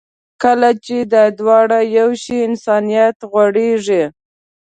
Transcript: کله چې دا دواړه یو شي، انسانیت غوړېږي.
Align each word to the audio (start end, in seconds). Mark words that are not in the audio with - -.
کله 0.43 0.69
چې 0.85 0.97
دا 1.13 1.23
دواړه 1.39 1.79
یو 1.97 2.09
شي، 2.21 2.37
انسانیت 2.49 3.17
غوړېږي. 3.31 4.03